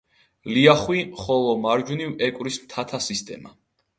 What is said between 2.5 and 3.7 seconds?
მთათა სისტემა.